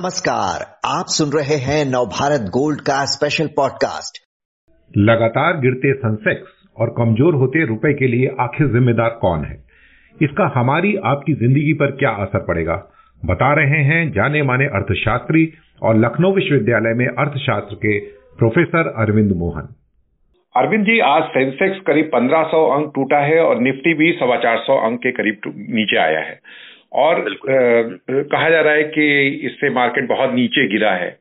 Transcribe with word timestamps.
नमस्कार 0.00 0.62
आप 0.98 1.04
सुन 1.08 1.38
रहे 1.38 1.56
हैं 1.56 1.84
नवभारत 1.84 2.40
गोल्ड 2.40 2.80
का 2.80 3.04
स्पेशल 3.04 3.46
पॉडकास्ट 3.46 4.18
लगातार 4.98 5.60
गिरते 5.60 5.92
सेंसेक्स 5.94 6.50
और 6.76 6.94
कमज़ोर 6.98 7.34
होते 7.34 7.66
रुपए 7.66 7.92
के 7.92 8.06
लिए 8.06 8.36
आखिर 8.40 8.66
जिम्मेदार 8.66 9.08
कौन 9.08 9.44
है? 9.44 9.64
इसका 10.22 10.60
हमारी 10.60 10.96
आपकी 11.04 11.32
ज़िंदगी 11.32 11.72
पर 11.72 11.90
क्या 11.90 12.10
असर 12.10 12.38
पड़ेगा? 12.38 12.74
बता 13.24 13.54
रहे 13.54 13.82
हैं 13.82 14.12
जाने 14.12 14.42
माने 14.42 14.64
अर्थशास्त्री 14.64 15.52
और 15.82 15.98
लखनऊ 15.98 16.34
विश्वविद्यालय 16.34 16.94
में 16.94 17.06
अर्थशास्त्र 17.06 17.74
के 17.74 17.98
प्रोफेसर 18.38 18.88
अरविंद 18.88 19.32
मोहन। 19.32 19.68
अरविंद 20.56 20.84
जी 20.84 20.98
आज 21.00 21.22
सेंसेक्स 21.22 21.80
करीब 21.86 22.10
1500 22.14 22.70
अंक 22.70 22.92
टूटा 22.94 23.18
है 23.18 23.40
और 23.40 23.60
निफ्टी 23.60 23.94
भी 23.94 24.12
सवा 24.12 24.36
चार 24.36 24.58
सौ 24.58 24.86
अंक 24.86 24.98
के 24.98 25.10
करीब 25.10 25.40
नीचे 25.46 25.96
आया 25.96 26.20
है। 26.20 26.40
और 26.92 27.32
आ, 27.32 27.34
कहा 28.22 28.50
जा 28.50 28.60
रहा 28.60 28.72
है 28.72 28.84
कि 28.84 29.28
इससे 29.28 29.70
मार्केट 29.70 30.08
बहुत 30.08 30.30
नीचे 30.30 30.68
गिरा 30.68 30.92
है। 30.92 31.20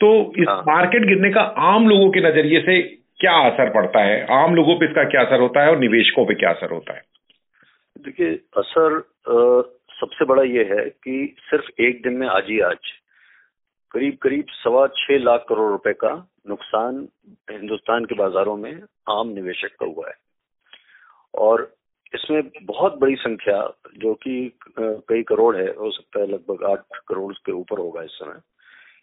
तो 0.00 0.32
इस 0.38 0.48
हाँ। 0.48 0.64
मार्केट 0.66 1.02
गिरने 1.02 1.30
का 1.30 1.40
आम 1.40 1.88
लोगों 1.88 2.10
के 2.10 2.20
नज़रिए 2.20 2.60
से 2.60 2.82
क्या 3.20 3.32
असर 3.32 3.70
पड़ता 3.70 4.00
है? 4.00 4.26
आम 4.30 4.54
लोगों 4.54 4.76
पे 4.76 4.86
इसका 4.86 5.04
क्या 5.04 5.20
असर 5.20 5.40
होता 5.40 5.62
है 5.62 5.70
और 5.70 5.78
निवेशकों 5.78 6.26
पे 6.26 6.34
क्या 6.34 6.50
असर 6.50 6.70
होता 6.70 6.94
है? 6.94 7.02
देखिए 7.98 8.34
असर 8.56 8.96
आ, 9.28 9.62
सबसे 10.00 10.24
बड़ा 10.24 10.42
ये 10.42 10.64
है 10.64 10.90
कि 10.90 11.36
सिर्फ़ 11.40 11.82
एक 11.82 12.02
दिन 12.02 12.12
में 12.12 12.28
आज 12.28 12.44
ही 12.48 12.60
आज 12.60 12.78
करीब 13.90 14.16
करीब 14.22 14.44
सवा 14.48 14.86
छह 14.86 15.18
लाख 15.18 15.44
करोड़ 15.48 15.70
रुपए 15.70 15.92
का 15.92 16.30
नुकसान 16.48 17.08
हिंदुस्तान 17.50 18.04
के 18.04 18.14
बाजारों 18.14 18.56
में 18.56 18.82
आम 19.10 19.28
निवेशक 19.28 19.68
का 19.68 19.86
हुआ 19.86 20.08
है। 20.08 20.14
और 21.34 21.74
इसमें 22.14 22.50
बहुत 22.62 22.98
बड़ी 22.98 23.14
संख्या 23.16 23.58
जो 23.98 24.14
कि 24.22 24.36
कई 24.78 25.22
करोड़ 25.22 25.54
है 25.56 25.66
हो 25.74 25.90
सकता 25.90 26.20
है 26.20 26.26
लगभग 26.26 26.64
आठ 26.70 26.98
करोड़ 27.08 27.32
के 27.36 27.52
ऊपर 27.52 27.78
होगा 27.78 28.02
इस 28.02 28.18
समय 28.18 28.40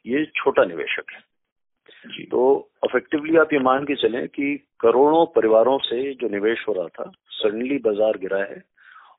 ये 0.06 0.26
छोटा 0.36 0.66
निवेशक 0.66 1.12
है। 1.12 2.26
तो 2.26 2.42
इफेक्टिवली 2.86 3.38
आप 3.38 3.54
ये 3.54 3.60
मान 3.60 3.84
के 3.86 3.96
चलें 3.96 4.28
कि 4.30 4.56
करोड़ों 4.80 5.26
परिवारों 5.36 5.78
से 5.80 6.14
जो 6.14 6.28
निवेश 6.30 6.66
हो 6.68 6.74
रहा 6.74 6.88
था 6.88 7.12
सडनली 7.32 7.78
बाज़ार 7.80 8.18
गिरा 8.18 8.40
है 8.44 8.62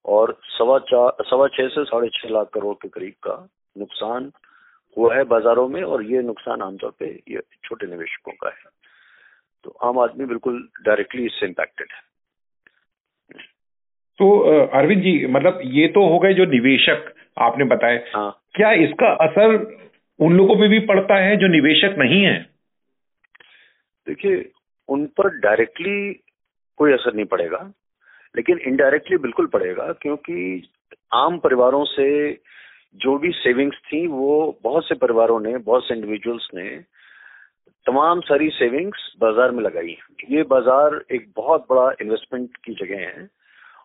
और 0.05 0.37
सवा 0.51 0.79
चार 0.91 1.25
सवा 1.25 1.47
छह 1.49 1.69
से 1.69 1.84
साढ़े 1.84 2.09
छह 2.15 2.29
लाख 2.29 2.49
करोड़ 2.55 2.75
के 2.75 2.89
करीब 2.89 3.15
का 3.23 3.37
नुकसान 3.77 4.31
हुआ 4.97 5.15
है 5.15 5.25
बाजारों 5.25 5.69
में 5.69 5.83
और 5.83 6.03
ये 6.05 6.23
नुकसान 6.23 6.62
आमतौर 6.62 6.95
पे 6.99 7.06
ये 7.29 7.43
छोटे 7.65 7.87
निवेशकों 7.87 8.33
का 8.33 8.49
है। 8.49 8.71
तो 9.65 9.71
आम 9.83 9.99
आदमी 9.99 10.25
बिल्कुल 10.27 10.56
डायरेक्टली 10.83 11.27
इससे 11.27 11.47
इम्पैक्टेड 11.47 11.93
है। 11.93 12.01
तो 14.19 14.39
अरविंद 14.73 15.03
जी 15.03 15.15
मतलब 15.29 15.61
ये 15.73 15.87
तो 15.89 16.07
हो 16.09 16.19
गए 16.19 16.35
जो 16.35 16.45
निवेशक 16.47 17.13
आपने 17.41 17.65
बताए। 17.67 17.97
हाँ। 18.15 18.31
क्या 18.55 18.73
इसका 18.83 19.13
असर 19.25 19.55
उन 20.19 20.37
लोगों 20.37 20.57
पे 20.57 20.69
भी 20.69 20.79
पड़ता 20.87 21.17
है 21.17 21.37
जो 21.37 21.47
निवेशक 21.49 21.95
नहीं 21.99 22.23
है? 22.25 22.39
देखिए 24.07 24.45
उन 24.89 25.07
पर 25.19 25.29
डायरेक्टली 25.39 26.13
कोई 26.79 26.93
असर 26.93 27.15
नहीं 27.15 27.27
पड़ेगा 27.27 27.59
लेकिन 28.35 28.59
इनडायरेक्टली 28.67 29.17
बिल्कुल 29.19 29.47
पड़ेगा 29.47 29.91
क्योंकि 30.03 30.69
आम 31.15 31.39
परिवारों 31.39 31.85
से 31.87 32.09
जो 33.01 33.17
भी 33.19 33.31
सेविंग्स 33.33 33.77
थी 33.87 34.07
वो 34.07 34.59
बहुत 34.63 34.89
से 34.89 34.95
परिवारों 34.95 35.41
ने 35.41 35.57
बहुत 35.59 35.85
से 35.85 35.95
इंडिविजुअल्स 35.95 36.49
ने 36.55 36.69
तमाम 37.87 38.21
सारी 38.21 38.49
सेविंग्स 38.51 39.13
बाज़ार 39.21 39.51
में 39.51 39.63
लगाई 39.63 39.97
ये 40.31 40.43
बाज़ार 40.49 41.01
एक 41.13 41.27
बहुत 41.37 41.67
बड़ा 41.71 41.91
इन्वेस्टमेंट 42.01 42.57
की 42.65 42.75
जगह 42.75 43.01
है। 43.01 43.29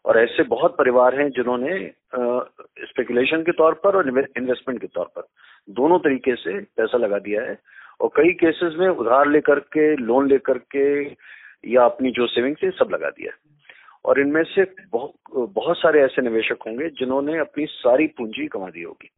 और 0.08 0.18
ऐसे 0.20 0.44
बहुत 0.46 0.76
परिवार 0.78 1.20
हैं 1.20 1.30
जिन्होंने 1.30 1.78
स्पेकुलेशन 2.86 3.42
के 3.42 3.52
तौर 3.54 3.74
पर 3.84 3.96
और 3.96 4.10
इन्वेस्टमेंट 4.10 4.80
के 4.82 4.88
तौर 4.88 5.06
पर 5.16 5.28
दोनों 5.70 5.98
तरीके 6.00 6.36
से 6.36 6.60
पैसा 6.78 6.98
लगा 6.98 7.20
दिया 7.20 7.42
है 7.42 7.58
और 8.02 8.10
कई 8.16 8.32
केसेस 8.36 8.76
में 8.80 8.88
उधार 8.88 9.28
लेकर 9.28 9.60
के 9.74 9.96
लोन 9.98 10.30
लेकर 10.30 10.58
के 10.76 10.86
या 11.72 11.86
अपनी 11.86 12.12
जो 12.12 12.28
सेविंग 12.28 12.56
है 12.64 12.70
सब 12.72 12.90
लगा 12.94 13.10
दिया 13.10 13.32
है। 13.32 13.56
और 14.06 14.20
इनमें 14.20 14.44
से 14.46 14.64
बहुत 14.92 15.14
बहुत 15.54 15.78
सारे 15.78 16.02
ऐसे 16.02 16.22
निवेशक 16.22 16.64
होंगे 16.68 16.90
जिन्होंने 17.00 17.38
अपनी 17.40 17.66
सारी 17.68 18.08
पूंजी 18.18 18.48
कमा 18.48 18.70
दी 18.70 18.84
होगी। 18.84 19.10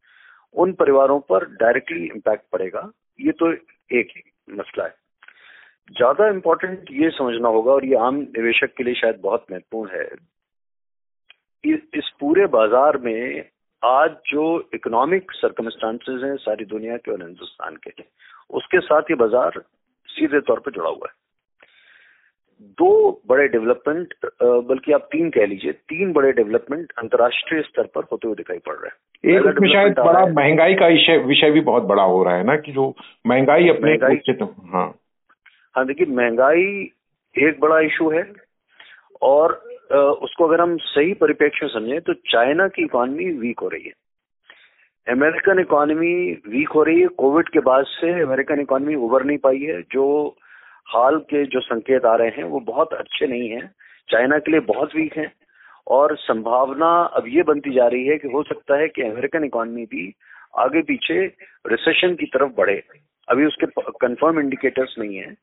उन 0.55 0.71
परिवारों 0.73 1.19
पर 1.29 1.45
डायरेक्टली 1.55 2.05
इम्पैक्ट 2.05 2.43
पड़ेगा, 2.53 2.89
ये 3.19 3.31
तो 3.31 3.51
एक 3.91 4.13
मसला 4.51 4.83
है। 4.83 4.95
ज़्यादा 5.91 6.27
इम्पोर्टेंट 6.29 6.91
ये 6.91 7.09
समझना 7.09 7.49
होगा 7.49 7.71
और 7.71 7.85
ये 7.85 7.95
आम 7.97 8.15
निवेशक 8.15 8.73
के 8.77 8.83
लिए 8.83 8.93
शायद 8.95 9.19
बहुत 9.23 9.45
महत्वपूर्ण 9.51 9.91
है। 9.91 10.07
इस 11.63 12.09
पूरे 12.19 12.45
बाज़ार 12.47 12.97
में 12.97 13.43
आज 13.83 14.11
जो 14.27 14.43
इकोनॉमिक 14.73 15.31
सर्कमस्टांसेस 15.31 16.23
हैं 16.23 16.35
सारी 16.37 16.65
दुनिया 16.65 16.97
के 16.97 17.11
और 17.11 17.21
हिंदुस्तान 17.23 17.75
के 17.75 18.03
उसके 18.49 18.79
साथ 18.79 19.09
ये 19.09 19.15
बाज़ार 19.15 19.61
सीधे 20.09 20.39
तौर 20.41 20.59
पर 20.59 20.71
जुड़ा 20.71 20.89
हुआ 20.89 21.07
है। 21.07 21.17
दो 22.77 23.21
बड़े 23.29 23.47
डेवलपमेंट 23.47 24.13
बल्कि 24.43 24.91
आप 24.91 25.07
तीन 25.11 25.29
कह 25.29 25.45
लीजिए 25.45 25.71
तीन 25.71 26.11
बड़े 26.13 26.31
डेवलपमेंट 26.31 26.91
अंतर्राष्ट्रीय 26.97 27.61
स्तर 27.61 27.87
पर 27.95 28.03
होते 28.11 28.27
हुए 28.27 28.35
दिखाई 28.35 28.57
पड़ 28.57 28.75
रहे 28.75 28.87
हैं। 28.87 29.37
एक 29.37 29.45
उसमें 29.45 29.69
शायद 29.69 29.99
बड़ा 29.99 30.25
महँगाई 30.33 30.75
का 30.75 30.87
विषय 31.27 31.51
भी 31.51 31.61
बहुत 31.61 31.83
बड़ा 31.83 32.03
हो 32.03 32.23
रहा 32.23 32.35
है 32.35 32.43
ना 32.43 32.55
कि 32.57 32.71
जो 32.71 32.93
महँगाई 33.27 33.69
अपने 33.69 33.91
महँगाई 33.91 34.37
हाँ। 34.73 34.93
हाँ 35.75 35.85
देखिए 35.85 36.07
महँगाई 36.15 36.67
एक 37.35 37.59
बड़ा 37.59 37.79
इशू 37.79 38.09
है 38.09 38.31
और 39.21 39.61
उसको 39.97 40.47
अगर 40.47 40.61
हम 40.61 40.77
सही 40.77 41.13
परिप्रेक्ष्य 41.13 41.67
समझें 41.67 42.01
तो 42.01 42.13
चाइना 42.13 42.67
की 42.67 42.83
इकोनॉमी 42.83 43.25
वीक 43.25 43.59
हो 43.59 43.67
रही 43.67 43.83
है। 43.83 43.91
अमेरिकन 45.13 45.59
इकोनॉमी 45.59 46.31
वीक 46.31 46.69
हो 46.69 46.83
रही 46.83 47.01
है। 47.01 47.07
कोविड 47.07 47.49
के 47.49 47.59
बाद 47.59 47.85
से 47.85 48.21
अमेरिकन 48.21 48.59
इकोनॉमी 48.59 48.95
उभर 48.95 49.23
नहीं 49.23 49.37
पाई 49.37 49.59
है। 49.59 49.81
जो 49.81 50.35
हाल 50.87 51.19
के 51.19 51.45
जो 51.45 51.59
संकेत 51.59 52.05
आ 52.05 52.15
रहे 52.15 52.27
हैं, 52.27 52.43
वो 52.43 52.59
बहुत 52.59 52.93
अच्छे 52.93 53.27
नहीं 53.27 53.49
हैं। 53.49 53.71
चाइना 54.09 54.39
के 54.39 54.51
लिए 54.51 54.59
बहुत 54.59 54.95
वीक 54.95 55.17
है। 55.17 55.31
और 55.87 56.17
संभावना 56.17 57.01
अब 57.01 57.23
ये 57.27 57.43
बनती 57.43 57.71
जा 57.71 57.87
रही 57.87 58.07
है 58.07 58.17
कि 58.17 58.27
हो 58.27 58.43
सकता 58.43 58.77
है 58.77 58.87
कि 58.87 59.01
अमेरिकन 59.01 59.43
इकोनॉमी 59.43 59.85
भी 59.85 60.13
आगे 60.57 60.81
पीछे 60.81 61.25
रिसेशन 61.67 62.15
की 62.15 62.25
तरफ़ 62.25 62.51
बढ़े। 62.57 62.83
अभी 63.29 63.45
उसके 63.45 63.65
कंफर्म 63.81 64.39
इंडिकेटर्स 64.39 64.95
नहीं 64.99 65.17
है। 65.17 65.35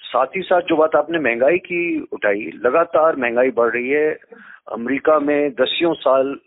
साथ 0.00 0.26
ही 0.26 0.42
साथ 0.42 0.60
जो 0.60 0.76
बात 0.76 0.94
आपने 0.96 1.18
महँगाई 1.18 1.58
की 1.58 2.06
उठाई 2.12 2.50
लगातार 2.64 3.16
महँगाई 3.16 3.50
बढ़ 3.50 3.70
रही 3.70 3.88
है। 3.88 4.16
अमेरिका 4.72 5.18
में 5.18 5.50
दसियों 5.50 5.94
साल 5.94 6.38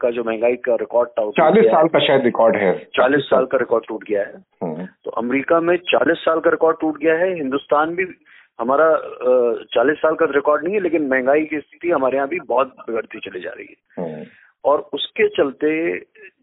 का 0.00 0.10
जो 0.10 0.24
महँगाई 0.24 0.56
का 0.56 0.74
रिकॉर्ड 0.74 1.08
था 1.08 1.30
चालीस 1.30 1.64
साल 1.64 1.88
का 1.88 1.98
शायद 1.98 2.22
रिकॉर्ड 2.22 2.56
है। 2.56 2.78
चालीस 2.78 3.22
साल 3.22 3.46
का 3.46 3.58
रिकॉर्ड 3.58 3.84
टूट 3.88 4.04
गया 4.04 4.20
है। 4.20 4.34
हम्म। 4.62 4.86
तो 5.04 5.10
अमेरिका 5.10 5.60
में 5.60 5.76
चालीस 5.76 6.18
साल 6.18 6.40
का 6.40 6.50
रिकॉर्ड 6.50 6.76
टूट 6.80 6.98
गया 6.98 7.14
है। 7.14 7.34
हिंदुस्तान 7.34 7.94
भी 7.94 8.06
हमारा 8.60 8.96
चालीस 9.74 9.98
साल 9.98 10.14
का 10.14 10.26
रिकॉर्ड 10.30 10.64
नहीं 10.64 10.74
है 10.74 10.80
लेकिन 10.80 11.08
महँगाई 11.08 11.44
की 11.44 11.58
स्थिति 11.58 11.90
हमारे 11.90 12.16
यहाँ 12.16 12.28
भी 12.28 12.40
बहुत 12.40 12.68
बिगड़ती 12.68 13.18
चली 13.18 13.40
जा 13.40 13.50
रही 13.50 13.66
है। 13.70 14.04
हम्म। 14.04 14.24
और 14.64 14.88
उसके 14.92 15.28
चलते 15.28 15.98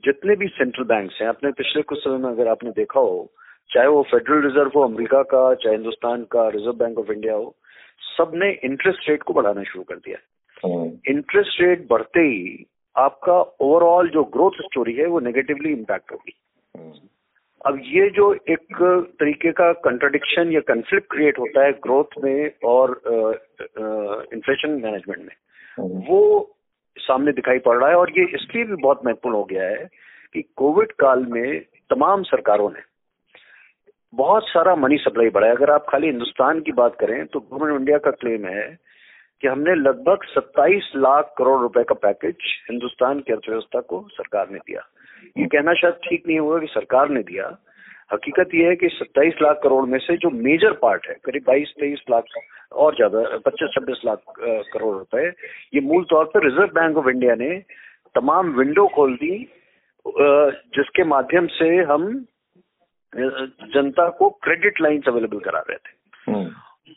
जितने 0.06 0.36
भी 0.36 0.48
सेंट्रल 0.48 0.86
बैंक 0.86 1.12
हैं 1.22 1.28
अपने 1.28 1.52
पिछले 1.52 1.82
कुछ 1.82 2.00
समय 2.00 2.18
में 2.18 2.30
अगर 2.30 2.48
आपने 2.48 2.70
देखा 2.70 3.00
हो 3.00 3.32
चाहे 3.69 3.88
वो 3.88 4.01
फेडरल 4.03 4.41
रिज़र्व 4.41 4.72
हो 4.75 4.81
अमेरिका 4.84 5.22
का 5.29 5.53
चाहे 5.56 5.75
हिंदुस्तान 5.75 6.24
का 6.31 6.47
रिज़र्व 6.50 6.75
बैंक 6.78 6.97
ऑफ़ 7.00 7.12
इंडिया 7.12 7.35
हो 7.35 7.56
सबने 8.01 8.51
इंटरेस्ट 8.63 9.09
रेट 9.09 9.24
को 9.24 9.34
बढ़ाना 9.34 9.63
शुरू 9.63 9.84
कर 9.84 9.96
दिया 9.97 10.18
इंटरेस्ट 11.07 11.59
हम्म। 11.59 11.69
रेट 11.69 11.88
बढ़ते 11.90 12.19
ही 12.22 12.66
आपका 12.96 13.40
ओवरऑल 13.62 14.09
जो 14.09 14.24
ग्रोथ 14.34 14.62
स्टोरी 14.62 14.94
है 14.94 15.06
वो 15.07 15.19
नेगेटिवली 15.22 15.72
इम्पैक्ट 15.72 16.12
होगी 16.12 16.35
हम्म। 16.75 17.07
अब 17.62 17.79
ये 17.85 18.09
जो 18.09 18.34
एक 18.50 18.81
तरीके 19.19 19.51
का 19.51 19.72
कंट्राडिक्शन 19.81 20.51
या 20.51 20.59
कंफ्लिक्ट 20.68 21.09
क्रिएट 21.12 21.40
होता 21.40 21.66
है 21.66 21.72
ग्रोथ 21.84 22.18
में 22.24 22.51
और 22.66 23.01
इन्फ्लेशन 24.34 24.80
मैनेजमेंट 24.84 25.19
में 25.19 25.35
हम्म। 25.78 26.03
वो 26.07 26.22
सामने 26.98 27.31
दिखाई 27.33 27.59
पड़ 27.59 27.77
रहा 27.77 27.89
है 27.89 27.95
और 27.95 28.12
ये 28.12 28.25
इसलिए 28.36 28.63
भी 28.63 28.75
बहुत 28.75 29.06
महत्वपूर्ण 29.06 29.36
हो 29.36 29.44
गया 29.44 29.68
है 29.68 29.88
कि 30.36 30.42
कोविड 30.57 30.92
काल 31.00 31.25
में 31.30 31.59
तमाम 31.89 32.24
सरकारों 32.24 32.69
ने 32.69 32.81
बहुत 34.13 34.44
सारा 34.48 34.75
मनी 34.75 34.98
सप्लाई 35.00 35.30
बढ़ा 35.30 35.48
है। 35.48 35.56
अगर 35.56 35.71
आप 35.71 35.86
खाली 35.89 36.07
हिंदुस्तान 36.07 36.60
की 36.62 36.71
बात 36.74 36.95
करें 37.00 37.25
तो 37.25 37.39
गवर्नमेंट 37.42 37.80
इंडिया 37.80 37.98
का 37.98 38.12
क्लेम 38.13 38.45
है 38.48 38.65
कि 39.44 39.48
हमने 39.48 39.75
लगभग 39.75 40.24
27 40.30 40.92
लाख 40.98 41.33
करोड़ 41.38 41.60
रुपए 41.62 41.83
का 41.83 41.95
पैकेज 42.01 42.36
हिंदुस्तान 42.69 43.19
की 43.19 43.33
अर्थव्यवस्था 43.33 43.80
को 43.83 44.01
सरकार 44.12 44.50
ने 44.50 44.60
दिया। 44.60 44.81
ये 45.38 45.45
कहना 45.48 45.74
शायद 45.74 45.94
ठीक 46.04 46.27
नहीं 46.27 46.39
होगा 46.39 46.60
कि 46.60 46.68
सरकार 46.69 47.10
ने 47.10 47.21
दिया। 47.24 47.45
हकीकत 48.13 48.50
यह 48.56 48.68
है 48.69 48.75
कि 48.75 48.89
27 48.92 49.42
लाख 49.42 49.60
करोड़ 49.63 49.86
में 49.86 49.98
से 50.00 50.16
जो 50.18 50.30
मेजर 50.30 50.71
पार्ट 50.81 51.07
है, 51.09 51.16
करीब 51.25 51.44
22 51.44 51.69
तेईस 51.80 52.04
लाख 52.09 52.24
और 52.74 52.95
ज़्यादा, 52.95 53.21
पच्चीस, 53.38 53.69
छब्बीस 53.75 54.01
लाख 54.06 54.19
करोड़ 54.74 54.95
रुपए, 54.95 55.27
ये 55.74 55.81
मूल 55.81 56.04
तौर 56.09 56.25
पर 56.25 56.44
रिज़र्व 56.45 56.74
बैंक 56.74 56.98
ऑफ़ 56.98 57.09
इंडिया 57.09 57.36
ने 57.36 57.50
तमाम 58.16 58.51
विंडो 58.56 58.88
खोल 58.88 59.16
दी 59.16 59.38
जिसके 60.06 61.04
माध्यम 61.06 61.48
से 61.50 61.68
हम 61.83 62.06
जनता 63.15 64.10
को 64.10 64.30
क्रेडिट 64.44 64.81
लाइन्स 64.81 65.07
अवेलेबल 65.07 65.39
करा 65.39 65.60
रहे 65.60 65.77
थे 65.77 66.31
हम्म। 66.31 66.50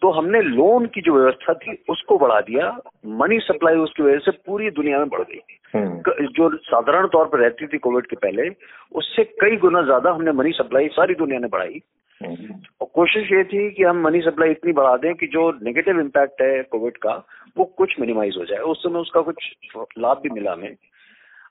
तो 0.02 0.10
हमने 0.10 0.40
लोन 0.42 0.86
की 0.86 1.00
जो 1.00 1.14
व्यवस्था 1.14 1.54
थी 1.54 1.76
उसको 1.90 2.18
बढ़ा 2.18 2.40
दिया 2.40 2.70
मनी 3.16 3.38
सप्लाई 3.40 3.76
उसकी 3.76 4.02
वजह 4.02 4.18
से 4.18 4.30
पूरी 4.46 4.70
दुनिया 4.70 4.98
में 4.98 5.08
बढ़ 5.08 5.22
गई 5.22 5.40
हम्म। 5.74 6.26
जो 6.30 6.48
साधारण 6.64 7.06
तौर 7.06 7.26
पर 7.26 7.38
रहती 7.38 7.66
थी 7.66 7.78
कोविड 7.78 8.06
के 8.06 8.16
पहले 8.16 8.48
उससे 8.92 9.24
कई 9.36 9.56
गुना 9.56 9.82
ज़्यादा 9.82 10.10
हमने 10.10 10.32
मनी 10.32 10.52
सप्लाई 10.52 10.88
सारी 10.88 11.14
दुनिया 11.14 11.38
ने 11.38 11.48
बढ़ाई 11.48 11.80
हम्म। 12.20 12.54
और 12.80 12.88
कोशिश 12.94 13.32
ये 13.32 13.42
थी 13.44 13.70
कि 13.70 13.82
हम 13.82 14.02
मनी 14.02 14.20
सप्लाई 14.20 14.50
इतनी 14.50 14.72
बढ़ा 14.72 14.96
दें 14.96 15.14
कि 15.14 15.26
जो 15.26 15.50
नेगेटिव 15.62 16.00
इम्पैक्ट 16.00 16.42
है 16.42 16.62
कोविड 16.62 16.96
का 16.96 17.14
वो 17.56 17.64
कुछ 17.76 17.94
मिनिमाइज 18.00 18.34
हो 18.38 18.44
जाए 18.44 18.58
उस 18.66 18.82
समय 18.82 19.00
उसका 19.00 19.20
कुछ 19.20 19.50
लाभ 19.98 20.20
भी 20.22 20.30
मिला 20.30 20.52
हमें 20.52 20.76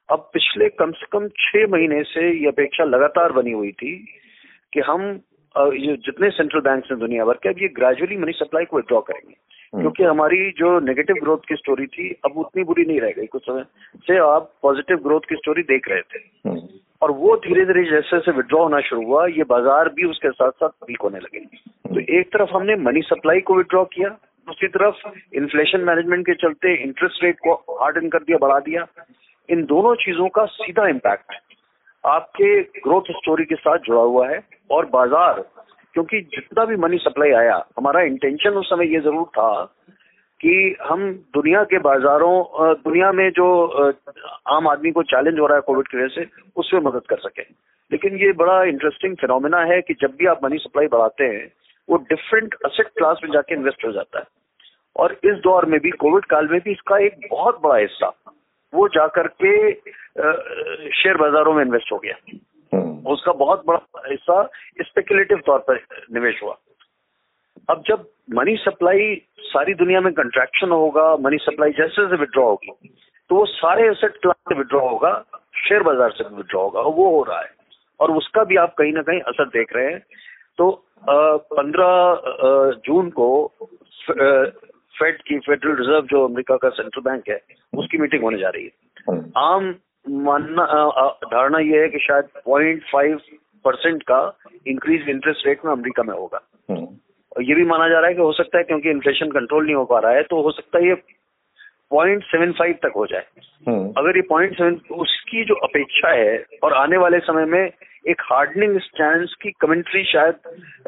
अब 0.09 0.29
पिछले 0.33 0.69
कम 0.69 0.91
से 0.91 1.05
कम 1.11 1.27
छह 1.39 1.67
महीने 1.67 2.01
से 2.03 2.29
ये 2.31 2.47
अपेक्षा 2.47 2.83
लगातार 2.83 3.31
बनी 3.31 3.51
हुई 3.51 3.71
थी 3.71 3.93
कि 4.75 4.81
हम 4.81 5.01
ये 5.57 5.95
जितने 6.05 6.29
सेंट्रल 6.29 6.61
बैंक 6.61 6.83
हैं 6.85 6.99
दुनिया 6.99 7.25
भर 7.25 7.37
के 7.43 7.49
अब 7.49 7.61
ये 7.61 7.67
ग्रेजुअली 7.75 8.17
मनी 8.17 8.31
सप्लाई 8.33 8.65
को 8.65 8.77
विड्रॉ 8.77 8.99
करेंगे। 9.01 9.35
हम्म। 9.73 9.81
क्योंकि 9.81 10.03
हमारी 10.03 10.49
जो 10.51 10.79
नेगेटिव 10.79 11.15
ग्रोथ 11.15 11.47
की 11.47 11.55
स्टोरी 11.55 11.85
थी 11.87 12.09
अब 12.25 12.37
उतनी 12.37 12.63
बुरी 12.63 12.85
नहीं 12.85 12.99
रह 13.01 13.11
गई 13.11 13.25
कुछ 13.25 13.41
समय 13.41 13.63
से। 14.07 14.17
आप 14.17 14.51
पॉजिटिव 14.61 14.97
ग्रोथ 14.97 15.29
की 15.29 15.35
स्टोरी 15.35 15.63
देख 15.63 15.87
रहे 15.89 16.01
थे। 16.01 16.19
हम्म। 16.49 16.59
और 17.01 17.11
वो 17.13 17.35
धीरे 17.37 17.65
धीरे 17.65 17.83
जैसे 17.83 18.17
जैसे 18.17 18.31
विड्रॉ 18.31 18.61
होना 18.63 18.79
शुरू 18.81 19.05
हुआ 19.05 19.25
ये 19.27 19.43
बाज़ार 19.43 19.89
भी 19.89 20.05
उसके 20.05 20.29
साथ 20.31 20.51
साथ 20.51 20.69
वीक 20.89 21.01
होने 21.01 21.19
लगे। 21.19 21.39
तो 21.39 21.99
एक 22.19 22.31
तरफ़ 22.33 22.49
हमने 22.49 22.75
मनी 22.75 23.01
सप्लाई 23.01 23.41
को 23.41 23.55
विड्रॉ 23.55 23.83
किया 23.85 24.09
दूसरी 24.47 24.67
तरफ़ 24.67 25.07
इन्फ्लेशन 25.35 25.81
मैनेजमेंट 25.81 26.25
के 26.25 26.33
चलते 26.35 26.73
इंटरेस्ट 26.75 27.23
रेट 27.23 27.39
को 27.39 27.53
हार्डन 27.81 28.09
कर 28.09 28.19
दिया 28.19 28.37
बढ़ा 28.37 28.59
दिया। 28.59 28.85
इन 29.49 29.63
दोनों 29.65 29.95
चीज़ों 29.95 30.27
का 30.29 30.45
सीधा 30.51 30.87
इम्पैक्ट 30.87 31.33
आपके 32.05 32.61
ग्रोथ 32.81 33.11
स्टोरी 33.11 33.45
के 33.45 33.55
साथ 33.55 33.77
जुड़ा 33.85 34.01
हुआ 34.01 34.27
है 34.29 34.39
और 34.71 34.85
बाज़ार, 34.85 35.39
क्योंकि 35.93 36.19
जितना 36.21 36.65
भी 36.65 36.75
मनी 36.77 36.97
सप्लाई 36.97 37.31
आया, 37.33 37.63
हमारा 37.77 38.01
इंटेंशन 38.03 38.57
उस 38.59 38.69
समय 38.69 38.93
ये 38.93 38.99
ज़रूर 39.01 39.25
था 39.27 39.63
कि 40.39 40.75
हम 40.83 41.11
दुनिया 41.33 41.63
के 41.63 41.79
बाजारों 41.79 42.73
दुनिया 42.79 43.11
में 43.11 43.29
जो 43.31 43.47
आम 44.47 44.67
आदमी 44.67 44.91
को 44.91 45.03
चैलेंज 45.03 45.39
हो 45.39 45.47
रहा 45.47 45.55
है 45.55 45.61
कोविड 45.61 45.87
की 45.87 45.97
वजह 45.97 46.07
से, 46.15 46.27
उसमें 46.55 46.81
मदद 46.81 47.05
कर 47.09 47.17
सके। 47.19 47.41
लेकिन 47.91 48.17
ये 48.17 48.31
बड़ा 48.33 48.61
इंटरेस्टिंग 48.63 49.15
फिनोमिना 49.15 49.59
है 49.65 49.81
कि 49.81 49.93
जब 50.01 50.15
भी 50.19 50.25
आप 50.25 50.43
मनी 50.43 50.57
सप्लाई 50.57 50.87
बढ़ाते 50.87 51.23
हैं, 51.25 51.51
वो 51.89 51.97
डिफरेंट 52.09 52.55
असेट 52.65 52.87
क्लास 52.97 53.19
में 53.23 53.31
जाके 53.31 53.55
इन्वेस्ट 53.55 53.85
हो 53.85 53.91
जाता 53.91 54.19
है। 54.19 54.25
और 54.95 55.17
इस 55.23 55.37
दौर 55.43 55.65
में 55.65 55.79
भी 55.79 55.91
कोविड 55.97 56.25
काल 56.25 56.47
में 56.47 56.59
भी 56.59 56.71
इसका 56.71 56.97
एक 57.05 57.27
बहुत 57.31 57.61
बड़ा 57.63 57.75
हिस्सा 57.77 58.11
वो 58.75 58.87
जाकर 58.89 59.27
के 59.41 59.53
शेयर 60.93 61.17
बाजारों 61.17 61.53
में 61.53 61.63
इन्वेस्ट 61.63 61.91
हो 61.91 61.97
गया। 61.99 62.15
हम्म। 62.71 63.11
उसका 63.11 63.31
बहुत 63.35 63.63
बड़ा 63.67 64.03
हिस्सा 64.07 64.41
स्पेकुलेटिव 64.81 65.41
तौर 65.45 65.59
पर 65.67 65.79
निवेश 66.13 66.41
हुआ। 66.43 66.55
अब 67.69 67.83
जब 67.87 68.07
मनी 68.33 68.55
सप्लाई 68.59 69.15
सारी 69.45 69.73
दुनिया 69.75 70.01
में 70.01 70.11
कंट्रैक्शन 70.13 70.71
होगा 70.71 71.15
मनी 71.17 71.37
सप्लाई 71.41 71.71
जैसे 71.73 72.01
जैसे 72.01 72.15
विड्रॉ 72.17 72.45
होगी 72.45 72.93
तो 73.29 73.35
वो 73.35 73.45
सारे 73.47 73.87
एसेट 73.89 74.17
क्लास 74.21 74.35
से 74.49 74.55
विड्रॉ 74.55 74.87
होगा 74.87 75.11
शेयर 75.57 75.83
बाज़ार 75.83 76.11
से 76.11 76.23
विड्रॉ 76.35 76.61
होगा 76.61 76.81
वो 76.81 77.09
हो 77.09 77.23
रहा 77.23 77.39
है। 77.39 77.49
और 77.99 78.11
उसका 78.11 78.43
भी 78.43 78.55
आप 78.57 78.73
कहीं 78.77 78.93
ना 78.93 79.01
कहीं 79.01 79.19
असर 79.23 79.45
देख 79.49 79.73
रहे 79.75 79.91
हैं। 79.91 79.99
तो 80.59 80.71
पंद्रह 81.53 81.91
जून 82.85 83.09
को 83.09 83.27
फेड 84.95 85.21
की 85.21 85.39
फेडरल 85.39 85.75
रिज़र्व 85.75 86.05
जो 86.07 86.23
अमेरिका 86.25 86.57
का 86.57 86.69
सेंट्रल 86.71 87.03
बैंक 87.03 87.29
है 87.29 87.39
उसकी 87.73 87.97
मीटिंग 87.97 88.23
होने 88.23 88.37
जा 88.37 88.49
रही 88.49 88.63
है 88.63 88.71
हम्म। 89.09 89.31
आम 89.37 89.73
मानना 90.23 90.65
धारणा 91.25 91.59
यह 91.61 91.81
है 91.81 91.87
कि 91.89 91.99
शायद 91.99 92.25
पॉइंट 92.45 92.83
फाइव 92.91 93.19
परसेंट 93.65 94.03
का 94.03 94.21
इंक्रीज 94.67 95.09
इंटरेस्ट 95.09 95.47
रेट 95.47 95.65
में 95.65 95.71
अमेरिका 95.71 96.03
में 96.03 96.13
होगा 96.13 96.41
हम्म। 96.69 96.85
और 97.31 97.43
ये 97.43 97.55
भी 97.55 97.65
माना 97.65 97.87
जा 97.89 97.99
रहा 97.99 98.07
है 98.07 98.15
कि 98.15 98.21
हो 98.21 98.31
सकता 98.33 98.57
है 98.57 98.63
क्योंकि 98.63 98.89
इन्फ्लेशन 98.89 99.31
कंट्रोल 99.31 99.65
नहीं 99.65 99.75
हो 99.75 99.85
पा 99.85 99.99
रहा 99.99 100.11
है 100.11 100.23
तो 100.23 100.41
हो 100.41 100.51
सकता 100.51 100.79
है 100.79 100.87
ये 100.87 100.95
पॉइंट 101.91 102.23
सेवन 102.23 102.51
फाइव 102.51 102.77
तक 102.83 102.93
हो 102.95 103.05
जाए 103.05 103.25
हम्म। 103.67 103.91
अगर 103.97 104.15
ये 104.15 104.21
पॉइंट 104.21 104.57
सेवन 104.57 104.79
उसकी 104.97 105.43
जो 105.45 105.55
अपेक्षा 105.63 106.11
है 106.11 106.37
और 106.63 106.73
आने 106.73 106.97
वाले 106.97 107.19
समय 107.21 107.45
में 107.45 107.71
एक 108.07 108.21
हार्डनिंग 108.21 108.79
स्टैंड 108.79 109.27
की 109.41 109.51
कमेंट्री 109.61 110.03
शायद 110.03 110.35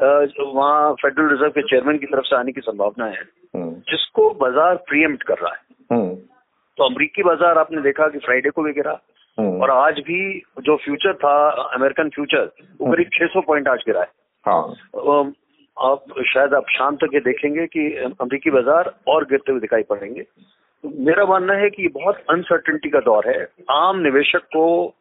वहाँ 0.00 0.92
फेडरल 0.94 1.28
रिज़र्व 1.28 1.50
के 1.50 1.62
चेयरमैन 1.62 1.98
की 1.98 2.06
तरफ़ 2.06 2.26
से 2.26 2.36
आने 2.36 2.52
की 2.52 2.60
संभावना 2.60 3.06
है। 3.06 3.22
जिसको 3.64 4.30
बाज़ार 4.30 4.76
प्रियम्प्ट 4.76 5.22
कर 5.22 5.38
रहा 5.38 5.52
है। 5.52 6.14
तो 6.78 6.84
अमरीकी 6.84 7.22
बाज़ार 7.22 7.58
आपने 7.58 7.82
देखा 7.82 8.08
कि 8.08 8.18
फ्राइडे 8.18 8.50
को 8.50 8.62
भी 8.62 8.72
गिरा। 8.72 9.00
हम्म। 9.38 9.62
और 9.62 9.70
आज 9.70 9.98
भी 9.98 10.42
जो 10.62 10.76
फ्यूचर 10.76 11.14
था 11.14 11.50
अमेरिकन 11.50 12.08
फ्यूचर 12.08 12.44
वो 12.80 12.86
हम्म। 12.86 12.94
करीब 12.94 13.08
600 13.12 13.40
पॉइंट 13.40 13.68
आज 13.68 13.78
गिरा 13.78 14.00
है। 14.00 14.10
हाँ। 14.46 15.32
आप 15.78 16.04
शायद 16.26 16.54
आप 16.54 16.64
शाम 16.68 16.96
तक 16.96 17.08
ये 17.14 17.20
देखेंगे 17.20 17.66
कि 17.66 17.94
अमरीकी 18.20 18.50
बाज़ार 18.50 18.94
और 19.08 19.24
गिरते 19.24 19.52
हुए 19.52 19.60
दिखाई 19.60 19.82
पड़ेंगे। 19.82 20.24
मेरा 20.84 21.26
मानना 21.26 21.54
है 21.54 21.70
कि 21.70 21.82
ये 21.82 21.88
बहुत 21.88 22.24
अनसर्टेनिटी 22.30 22.90
का 22.90 23.00
दौर 23.00 23.28
है। 23.28 23.48
आम 23.70 23.98
निवेशक 23.98 24.38
को 24.38 24.94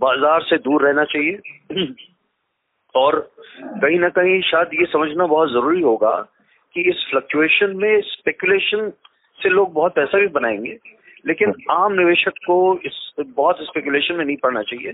बाज़ार 0.00 0.42
से 0.42 0.56
दूर 0.56 0.82
रहना 0.82 1.04
चाहिए। 1.04 1.40
और 2.96 3.32
कहीं 3.62 3.98
ना 3.98 4.08
कहीं 4.08 4.40
शायद 4.40 4.68
ये 4.74 4.86
समझना 4.86 5.26
बहुत 5.26 5.48
ज़रूरी 5.48 5.80
होगा 5.80 6.28
कि 6.76 6.88
इस 6.90 7.06
फ्लक्चुएशन 7.10 7.76
में 7.76 8.00
स्पेकुलेशन 8.00 8.90
से 9.38 9.48
लोग 9.48 9.72
बहुत 9.72 9.94
पैसा 9.94 10.18
भी 10.18 10.26
बनाएँगे 10.26 10.78
लेकिन 11.26 11.52
आम 11.70 11.92
निवेशक 11.92 12.32
को 12.46 12.56
इस 12.86 12.96
बहुत 13.20 13.58
स्पेकुलेशन 13.60 14.14
में 14.14 14.24
नहीं 14.24 14.36
पड़ना 14.36 14.62
चाहिए। 14.62 14.92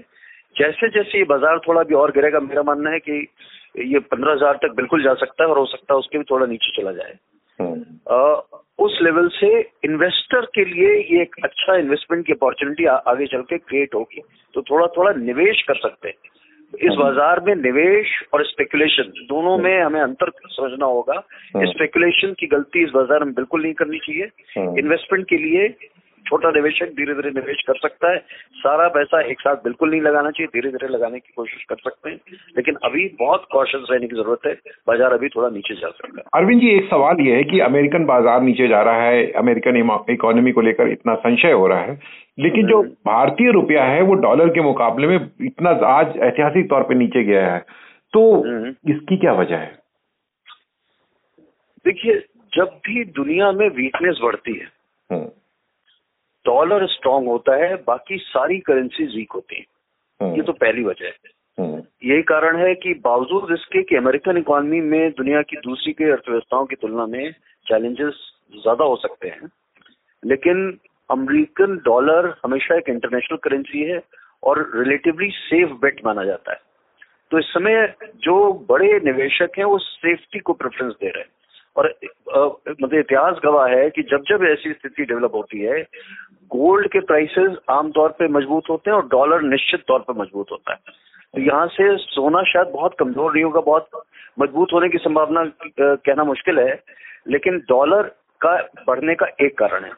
जैसे 0.57 0.89
जैसे 0.89 1.19
ये 1.19 1.25
बाज़ार 1.25 1.59
थोड़ा 1.59 1.83
भी 1.83 1.95
और 1.95 2.11
गिरेगा 2.11 2.41
मेरा 2.41 2.63
मानना 2.63 2.91
है 2.91 2.99
कि 2.99 3.27
ये 3.79 3.99
पंद्रह 3.99 4.33
हज़ार 4.33 4.59
तक 4.63 4.75
बिल्कुल 4.77 5.03
जा 5.03 5.15
सकता 5.15 5.45
है 5.45 5.51
और 5.51 5.59
हो 5.59 5.67
सकता 5.67 5.95
है 5.95 5.99
उसके 5.99 6.19
भी 6.19 6.25
थोड़ा 6.25 6.47
नीचे 6.47 6.73
चला 6.77 6.93
जाए। 6.93 7.19
आ, 8.11 8.41
उस 8.79 8.99
लेवल 9.03 9.29
से 9.29 9.49
इन्वेस्टर 9.85 10.47
के 10.55 10.65
लिए 10.65 10.93
ये 10.97 11.23
एक 11.23 11.35
अच्छा 11.45 11.77
इन्वेस्टमेंट 11.77 12.27
की 12.27 12.33
अपॉर्चुनिटी 12.33 12.85
आगे 12.85 13.27
चल 13.27 13.43
के 13.43 13.59
क्रिएट 13.59 13.95
होगी। 13.95 14.23
तो 14.55 14.63
थोड़ा 14.63 14.87
थोड़ा 14.87 15.13
निवेश 15.13 15.63
कर 15.63 15.75
सकते 15.75 16.09
हैं। 16.09 16.17
इस 16.75 16.95
बाज़ार 16.95 17.41
में 17.41 17.55
निवेश 17.55 18.09
और 18.35 18.45
स्पेकुलेशन 18.45 19.13
दोनों 19.29 19.57
में 19.59 19.83
हमें 19.83 20.01
अंतर 20.01 20.31
समझना 20.47 20.87
होगा। 20.87 21.15
स्पेकुलेशन 21.57 22.33
की 22.33 22.47
गलती 22.47 22.85
इस 22.85 22.91
बाज़ार 22.91 23.25
में 23.25 23.35
बिल्कुल 23.35 23.63
नहीं 23.63 23.75
करनी 23.75 23.99
चाहिए। 23.99 24.25
इन्वेस्टमेंट 24.81 25.29
के 25.29 25.37
लिए 25.37 25.69
छोटा 26.31 26.51
निवेशक 26.53 26.91
धीरे 26.95 27.15
धीरे 27.15 27.31
निवेश 27.33 27.63
कर 27.67 27.79
सकता 27.79 28.11
है 28.11 28.19
सारा 28.57 28.89
पैसा 28.91 29.21
एक 29.31 29.41
साथ 29.41 29.63
बिल्कुल 29.63 29.91
नहीं 29.91 30.01
लगाना 30.03 30.31
चाहिए 30.31 30.49
धीरे 30.53 30.71
धीरे 30.71 30.89
लगाने 30.89 31.19
की 31.19 31.33
कोशिश 31.37 31.65
कर 31.69 31.77
सकते 31.81 32.11
हैं 32.11 32.39
लेकिन 32.57 32.77
अभी 32.85 33.07
बहुत 33.19 33.47
कॉशियस 33.53 33.87
रहने 33.91 34.07
की 34.07 34.17
ज़रूरत 34.17 34.47
है 34.47 34.55
बाज़ार 34.87 35.13
अभी 35.13 35.29
थोड़ा 35.31 35.49
नीचे 35.51 35.75
जा 35.77 35.91
सकता 35.91 36.21
है 36.21 36.25
अरविंद 36.35 36.61
जी 36.61 36.71
एक 36.73 36.89
सवाल 36.91 37.21
ये 37.21 37.37
है 37.37 37.43
कि 37.45 37.61
अमेरिकन 37.63 38.05
बाज़ार 38.07 38.41
नीचे 38.43 38.69
जा 38.69 38.83
रहा 38.83 39.03
है 39.03 39.27
अमेरिकन 39.39 39.83
इकोनॉमी 40.11 40.53
को 40.53 40.61
लेकर 40.63 40.89
इतना 40.91 41.15
संशय 41.21 41.53
हो 41.55 41.67
रहा 41.67 41.81
है 41.83 41.99
लेकिन 42.39 42.67
जो 42.67 42.79
हम्म। 42.79 42.91
भारतीय 43.07 43.51
रुपया 43.53 43.85
है 43.87 44.03
वो 44.03 44.15
डॉलर 44.21 44.49
के 44.51 44.61
मुकाबले 44.63 45.07
में 45.07 45.19
इतना 45.43 45.71
आज 45.89 46.17
ऐतिहासिक 46.23 46.71
तौर 46.71 46.83
पर 46.83 46.95
नीचे 46.97 47.25
गया 47.25 47.47
है 47.47 47.59
तो 48.13 48.23
हम्म। 48.43 48.75
इसकी 48.91 49.17
क्या 49.19 49.33
वजह 49.35 49.57
है 49.59 49.79
देखिए 51.85 52.19
जब 52.53 52.81
भी 52.87 53.05
दुनिया 53.13 53.51
में 53.53 53.69
वीकनेस 53.73 54.19
बढ़ती 54.23 54.53
है 54.53 54.67
हम्म। 55.11 55.29
डॉलर 56.47 56.87
स्ट्रांग 56.87 57.27
होता 57.29 57.57
है 57.57 57.75
बाकी 57.85 58.19
सारी 58.21 58.59
करेंसीज 58.61 59.15
वीक 59.17 59.33
होती 59.33 59.57
हैं 59.57 59.67
हम्म। 60.21 60.37
ये 60.37 60.43
तो 60.43 60.53
पहली 60.55 60.85
वजह 60.85 61.07
है 61.07 61.39
हम्म। 61.59 61.83
यही 62.05 62.23
कारण 62.25 62.57
है 62.57 62.75
कि 62.75 62.95
बावजूद 63.05 63.53
इसके 63.53 63.83
कि 63.83 63.97
अमेरिकन 63.97 64.37
इकोनॉमी 64.37 64.81
में 64.83 65.11
दुनिया 65.13 65.43
की 65.43 65.57
दूसरी 65.65 65.93
के 65.93 66.11
अर्थव्यवस्थाओं 66.11 66.67
की 66.67 66.77
तुलना 66.77 67.07
में 67.07 67.33
चैलेंजेस 67.67 68.23
ज़्यादा 68.55 68.85
हो 68.85 68.97
सकते 68.97 69.29
हैं 69.29 69.51
लेकिन 70.23 70.79
अमेरिकन 71.11 71.77
डॉलर 71.85 72.35
हमेशा 72.45 72.77
एक 72.77 72.89
इंटरनेशनल 72.89 73.39
करेंसी 73.45 73.83
है 73.83 74.01
और 74.43 74.71
रिलेटिवली 74.75 75.31
सेफ़ 75.33 75.73
बेट 75.81 76.05
माना 76.05 76.25
जाता 76.25 76.53
है 76.53 76.69
तो 77.31 77.39
इस 77.39 77.47
समय 77.47 77.87
जो 78.23 78.37
बड़े 78.69 78.89
निवेशक 79.05 79.59
हैं 79.59 79.65
वो 79.65 79.79
सेफ्टी 79.81 80.39
को 80.41 80.53
प्रेफरेंस 80.55 80.93
दे 80.93 81.09
रहे 81.09 81.23
हैं 81.23 81.40
और 81.77 81.87
मतलब 82.71 82.95
इतिहास 82.95 83.41
गवाह 83.45 83.69
है 83.69 83.89
कि 83.91 84.03
जब 84.11 84.23
जब 84.29 84.45
ऐसी 84.45 84.73
स्थिति 84.73 85.05
डेवलप 85.05 85.35
होती 85.35 85.61
है 85.61 85.83
गोल्ड 86.51 86.89
के 86.93 87.01
प्राइसेस 87.01 87.57
आमतौर 87.71 88.09
पे 88.19 88.29
मज़बूत 88.29 88.71
होते 88.71 88.91
हैं 88.91 88.97
और 88.97 89.07
डॉलर 89.09 89.43
निश्चित 89.43 89.85
तौर 89.89 90.01
पर 90.01 90.21
मज़बूत 90.21 90.47
होता 90.53 90.73
है। 90.73 90.79
तो 91.35 91.41
यहाँ 91.41 91.67
से 91.69 91.97
सोना 91.97 92.43
शायद 92.43 92.73
बहुत 92.73 92.95
कमज़ोर 92.99 93.33
नहीं 93.33 93.45
होगा 93.45 93.61
बहुत 93.61 93.89
मज़बूत 94.41 94.69
होने 94.73 94.89
की 94.89 94.99
संभावना 94.99 95.45
कहना 95.81 96.25
मुश्किल 96.25 96.59
है 96.59 96.73
लेकिन 97.29 97.59
डॉलर 97.69 98.03
का 98.41 98.57
बढ़ने 98.87 99.15
का 99.15 99.27
एक 99.43 99.59
कारण 99.59 99.85
है। 99.85 99.93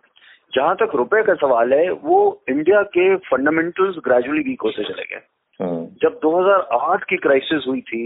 जहाँ 0.53 0.75
तक 0.77 0.95
रुपए 0.95 1.23
का 1.23 1.35
सवाल 1.41 1.73
है 1.73 1.91
वो 2.03 2.19
इंडिया 2.49 2.83
के 2.97 3.15
फंडामेंटल्स 3.27 3.97
ग्रेजुअली 4.05 4.43
वीक 4.43 4.63
होते 4.63 4.85
चले 4.85 5.05
गए। 5.05 5.23
हम्म। 5.61 5.85
जब 6.03 6.19
2008 6.23 7.05
की 7.05 7.17
क्राइसिस 7.17 7.65
हुई 7.69 7.81
थी 7.81 8.05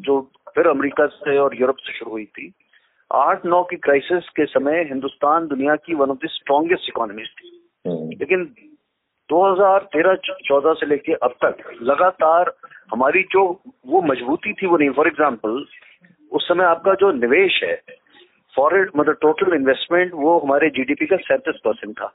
जो 0.00 0.20
फिर 0.56 0.66
अमेरिका 0.66 1.06
से 1.06 1.36
और 1.38 1.56
यूरोप 1.60 1.76
से 1.78 1.92
शुरू 1.92 2.10
हुई 2.10 2.24
थी 2.24 2.52
आठ 3.10 3.44
नौ 3.46 3.62
की 3.62 3.76
क्राइसिस 3.78 4.28
के 4.36 4.46
समय 4.46 4.82
हिंदुस्तान 4.84 5.46
दुनिया 5.46 5.76
की 5.76 5.94
one 5.94 6.10
of 6.10 6.18
the 6.18 6.28
strongest 6.28 6.88
economies 6.88 7.28
थी 7.40 7.50
हम्म। 7.86 8.08
लेकिन 8.10 8.44
2013-14 9.30 10.74
से 10.74 10.86
लेके 10.86 11.12
अब 11.22 11.34
तक 11.44 11.62
लगातार 11.82 12.52
हमारी 12.92 13.22
जो 13.32 13.42
वो 13.86 14.02
मजबूती 14.02 14.52
थी 14.52 14.66
वो 14.66 14.76
नहीं 14.76 14.90
फॉर 14.90 15.06
एग्ज़ाम्पल 15.06 15.64
उस 16.32 16.48
समय 16.48 16.64
आपका 16.64 16.94
जो 16.94 17.12
निवेश 17.12 17.60
है 17.64 17.74
फॉरेन 18.54 18.88
मतलब 18.96 19.18
टोटल 19.22 19.54
इन्वेस्टमेंट 19.54 20.14
वो 20.14 20.38
हमारे 20.38 20.68
जीडीपी 20.70 21.06
का 21.06 21.16
सैंतीस 21.22 21.60
परसेंट 21.64 21.92
था। 21.98 22.12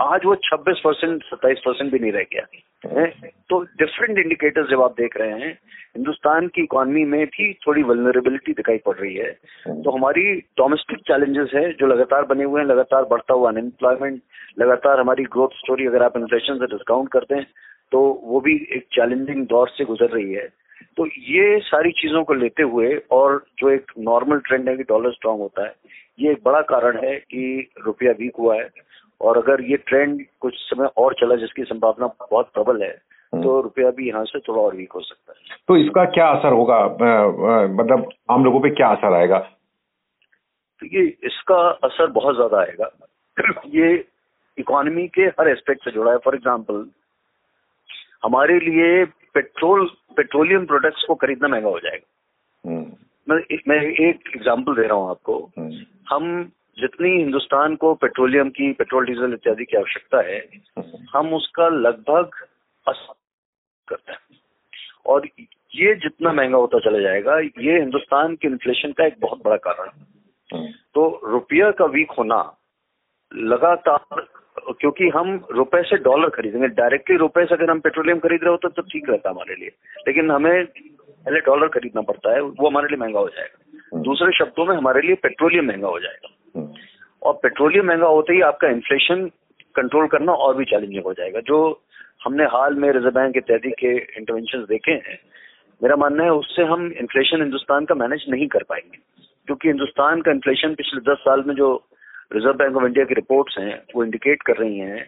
आज 0.00 0.20
वो 0.24 0.34
26 0.34 0.78
परसेंट 0.78 1.22
सत्ताईस 1.22 1.58
परसेंट 1.58 1.92
भी 1.92 1.98
नहीं 1.98 2.12
रह 2.12 2.22
गया। 2.22 2.46
है? 2.86 3.06
तो 3.48 3.60
डिफरेंट 3.62 4.18
इंडिकेटर्स 4.18 4.70
जब 4.70 4.82
आप 4.82 4.90
देख 4.90 5.16
रहे 5.16 5.30
हैं 5.30 5.52
हिंदुस्तान 5.96 6.48
की 6.48 6.62
इकोनॉमी 6.62 7.04
में 7.04 7.26
भी 7.26 7.52
थोड़ी 7.52 7.82
वलनरेबिलिटी 7.82 8.52
दिखाई 8.52 8.78
पड़ 8.78 8.96
रही 8.96 9.14
है। 9.14 9.38
हम्म। 9.66 9.82
तो 9.82 9.90
हमारी 9.90 10.40
डोमेस्टिक 10.40 10.98
चैलेंजेस 10.98 11.50
है 11.54 11.72
जो 11.72 11.86
लगातार 11.86 12.22
बने 12.22 12.44
हुए 12.44 12.60
हैं 12.60 12.68
लगातार 12.68 13.04
बढ़ता 13.04 13.34
हुआ 13.34 13.50
अनएम्प्लॉयमेंट 13.50 14.22
लगातार 14.58 15.00
हमारी 15.00 15.24
ग्रोथ 15.24 15.48
स्टोरी 15.48 15.86
अगर 15.86 16.02
आप 16.02 16.16
इन्फ्लेशन 16.16 16.54
से 16.54 16.66
डिस्काउंट 16.66 17.08
करते 17.08 17.34
हैं 17.34 17.46
तो 17.92 18.20
वो 18.24 18.40
भी 18.40 18.68
एक 18.72 18.86
चैलेंजिंग 18.92 19.46
दौर 19.46 19.68
से 19.68 19.84
गुजर 19.84 20.06
रही 20.06 20.32
है। 20.32 20.48
तो 20.96 21.06
ये 21.06 21.60
सारी 21.60 21.90
चीज़ों 21.90 22.24
को 22.24 22.34
लेते 22.34 22.62
हुए 22.62 23.00
और 23.10 23.44
जो 23.58 23.70
एक 23.70 23.92
नॉर्मल 23.98 24.38
ट्रेंड 24.38 24.68
है 24.68 24.76
कि 24.76 24.82
डॉलर 24.82 25.10
स्ट्रांग 25.10 25.38
होता 25.38 25.64
है 25.64 25.74
ये 26.20 26.32
एक 26.32 26.38
बड़ा 26.44 26.60
कारण 26.60 26.98
है 26.98 27.16
कि 27.16 27.70
रुपया 27.84 28.12
वीक 28.12 28.32
हुआ 28.38 28.54
है। 28.54 28.68
और 29.20 29.38
अगर 29.38 29.62
ये 29.62 29.76
ट्रेंड 29.76 30.24
कुछ 30.40 30.54
समय 30.58 30.88
और 30.96 31.14
चला 31.14 31.36
जिसकी 31.36 31.64
संभावना 31.64 32.06
बहुत 32.06 32.50
प्रबल 32.54 32.82
है 32.82 32.90
हम्म। 33.32 33.42
तो 33.42 33.60
रुपया 33.60 33.90
भी 33.90 34.08
यहाँ 34.08 34.24
से 34.24 34.38
थोड़ा 34.38 34.60
और 34.62 34.74
वीक 34.76 34.92
हो 34.92 35.00
सकता 35.00 35.32
है। 35.32 35.56
तो 35.68 35.76
इसका 35.76 36.04
क्या 36.04 36.26
असर 36.28 36.52
होगा? 36.52 36.80
मतलब 37.74 38.08
आम 38.30 38.44
लोगों 38.44 38.60
पे 38.60 38.70
क्या 38.70 38.88
असर 38.88 39.14
आएगा? 39.14 39.38
तो 40.82 40.86
ये 40.86 41.06
इसका 41.24 41.58
असर 41.84 42.06
बहुत 42.10 42.34
ज़्यादा 42.34 42.60
आएगा। 42.60 42.90
ये 43.66 44.04
इकोनॉमी 44.58 45.06
के 45.08 45.22
हर 45.22 45.48
एस्पेक्ट 45.48 45.84
से 45.84 45.90
जुड़ा 45.90 46.12
है। 46.12 46.18
फॉर 46.18 46.34
एग्ज़ाम्पल 46.34 46.86
हमारे 48.24 48.58
लिए 48.60 49.04
पेट्रोल 49.34 49.88
पेट्रोलियम 50.16 50.66
प्रोडक्ट्स 50.66 51.04
को 51.04 51.14
खरीदना 51.14 51.48
महँगा 51.48 51.68
हो 51.68 51.78
जाएगा। 51.78 52.70
हम्म। 52.70 52.92
मैं 53.26 53.58
मैं 53.68 53.80
एक 53.82 54.30
एग्ज़ाम्पल 54.36 54.74
दे 54.74 54.86
रहा 54.86 54.98
हूँ 54.98 55.10
आपको। 55.10 55.38
हम्म। 55.58 55.84
हम 56.08 56.52
जितनी 56.78 57.10
हिंदुस्तान 57.10 57.76
को 57.76 57.94
पेट्रोलियम 57.94 58.48
की 58.48 58.72
पेट्रोल 58.72 59.06
डीजल 59.06 59.32
इत्यादि 59.32 59.64
की 59.64 59.76
आवश्यकता 59.76 60.20
है। 60.20 60.38
हम 61.14 61.34
उसका 61.34 61.68
लगभग 61.68 62.30
करते 63.88 64.12
हैं 64.12 64.18
और 65.06 65.28
ये 65.74 65.94
जितना 65.94 66.32
महँगा 66.32 66.58
होता 66.58 66.78
चला 66.78 66.98
जाएगा 66.98 67.38
ये 67.38 67.78
हिंदुस्तान 67.78 68.34
के 68.34 68.48
इन्फ्लेशन 68.48 68.92
का 68.92 69.06
एक 69.06 69.14
बहुत 69.20 69.42
बड़ा 69.44 69.56
कारण 69.56 69.88
है 69.88 70.72
तो 70.94 71.20
रुपया 71.24 71.70
का 71.70 71.84
वीक 71.84 72.10
होना 72.10 72.56
लगातार 73.34 74.26
क्योंकि 74.80 75.08
हम 75.08 75.46
रुपए 75.50 75.82
से 75.82 75.96
डॉलर 75.96 76.28
खरीदेंगे 76.28 76.68
डायरेक्टली 76.68 77.16
रुपए 77.16 77.44
से 77.44 77.54
अगर 77.54 77.70
हम 77.70 77.80
पेट्रोलियम 77.80 78.18
खरीद 78.18 78.40
रहे 78.42 78.50
होते 78.50 78.68
तो 78.68 78.82
ठीक 78.82 79.10
रहता 79.10 79.30
हमारे 79.30 79.54
लिए 79.54 79.68
लेकिन 80.06 80.30
हमें 80.30 80.66
पहले 80.66 81.40
डॉलर 81.40 81.68
खरीदना 81.68 82.02
पड़ता 82.02 82.34
है 82.34 82.40
वो 82.40 82.68
हमारे 82.68 82.88
लिए 82.88 82.96
महँगा 82.96 83.20
हो 83.20 83.28
जाएगा 83.28 83.78
हम्म। 83.92 84.02
दूसरे 84.02 84.32
शब्दों 84.32 84.64
में 84.64 84.76
हमारे 84.76 85.00
लिए 85.00 85.14
पेट्रोलियम 85.14 85.66
महँगा 85.66 85.88
हो 85.88 86.00
जाएगा। 86.00 86.35
और 87.22 87.32
पेट्रोलियम 87.42 87.86
महँगा 87.86 88.06
होते 88.06 88.32
ही 88.32 88.40
आपका 88.40 88.68
इन्फ्लेशन 88.68 89.30
कंट्रोल 89.76 90.06
करना 90.06 90.32
और 90.32 90.56
भी 90.56 90.64
चैलेंजिंग 90.64 91.04
हो 91.04 91.12
जाएगा। 91.12 91.40
जो 91.40 91.82
हमने 92.24 92.44
हाल 92.44 92.74
में 92.74 92.92
रिज़र्व 92.92 93.10
बैंक 93.10 93.32
के 93.32 93.38
इत्यादि 93.38 93.70
के 93.70 93.96
इंटरवेंशन 93.96 94.58
देखे 94.58 94.92
हैं, 94.92 95.18
मेरा 95.82 95.96
मानना 95.96 96.24
है 96.24 96.32
उससे 96.32 96.62
हम 96.62 96.86
इन्फ्लेशन 96.86 97.42
हिंदुस्तान 97.42 97.84
का 97.84 97.94
मैनेज 97.94 98.24
नहीं 98.28 98.46
कर 98.46 98.62
पाएँगे। 98.62 98.98
क्योंकि 99.46 99.68
हिंदुस्तान 99.68 100.22
का 100.22 100.30
इन्फ्लेशन 100.30 100.74
पिछले 100.74 101.12
दस 101.12 101.18
साल 101.18 101.44
में 101.46 101.54
जो 101.54 101.88
रिज़र्व 102.32 102.54
बैंक 102.54 102.76
ऑफ़ 102.76 102.84
इंडिया 102.84 103.04
की 103.04 103.14
रिपोर्ट्स 103.14 103.58
हैं, 103.58 103.82
वो 103.96 104.04
इंडिकेट 104.04 104.42
कर 104.42 104.56
रही 104.56 104.78
हैं 104.78 105.04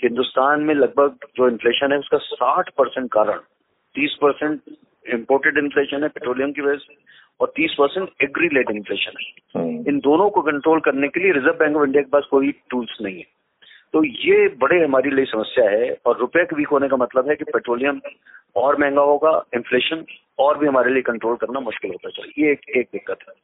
कि 0.00 0.06
हिंदुस्तान 0.06 0.60
में 0.60 0.74
लगभग 0.74 1.16
जो 1.36 1.48
इन्फ्लेशन 1.48 1.92
है 1.92 1.98
उसका 1.98 2.18
60 2.18 2.68
परसेंट 2.68 3.10
कारण 3.12 3.38
30 3.94 4.14
परसेंट 4.14 4.60
इम्पोर्टेड 5.10 5.58
इन्फ्लेशन 5.58 6.02
है 6.02 6.08
पेट्रोलियम 6.08 6.52
की 6.52 6.60
वजह 6.60 6.76
से। 6.76 6.94
और 7.40 7.52
30 7.56 7.74
परसेंट 7.74 8.08
एग्री 8.22 8.48
लेड 8.52 8.70
इन्फ्लेशन 8.70 9.12
है। 9.20 9.60
हम्म। 9.60 9.84
इन 9.88 9.98
दोनों 9.98 10.30
को 10.30 10.42
कंट्रोल 10.42 10.80
करने 10.80 11.08
के 11.08 11.20
लिए 11.20 11.32
रिज़र्व 11.32 11.54
बैंक 11.54 11.76
ऑफ़ 11.76 11.84
इंडिया 11.84 12.02
के 12.02 12.08
पास 12.08 12.24
कोई 12.30 12.52
टूल्स 12.70 12.98
नहीं 13.02 13.16
है। 13.16 13.24
तो 13.92 14.04
ये 14.04 14.48
बड़े 14.48 14.84
हमारे 14.84 15.10
लिए 15.10 15.24
समस्या 15.24 15.70
है 15.70 15.96
और 16.06 16.18
रुपए 16.18 16.44
के 16.44 16.56
वीक 16.56 16.68
होने 16.68 16.88
का 16.88 16.96
मतलब 16.96 17.28
है 17.28 17.36
कि 17.36 17.44
पेट्रोलियम 17.44 18.00
और 18.56 18.76
महँगा 18.78 19.02
होगा 19.02 19.44
इन्फ्लेशन 19.54 20.04
और 20.38 20.58
भी 20.58 20.66
हमारे 20.66 20.92
लिए 20.92 21.02
कंट्रोल 21.02 21.36
करना 21.36 21.60
मुश्किल 21.60 21.90
होता 21.90 22.10
चले 22.10 22.46
ये 22.46 22.52
एक, 22.52 22.60
एक 22.76 22.88
दिक्कत 22.92 23.18
है। 23.28 23.34